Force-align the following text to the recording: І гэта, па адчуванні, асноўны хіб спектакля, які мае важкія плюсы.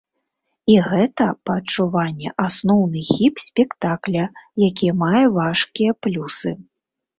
І 0.75 0.77
гэта, 0.91 1.27
па 1.49 1.57
адчуванні, 1.61 2.31
асноўны 2.45 2.99
хіб 3.11 3.35
спектакля, 3.47 4.25
які 4.67 4.87
мае 5.05 5.25
важкія 5.39 5.91
плюсы. 6.09 6.49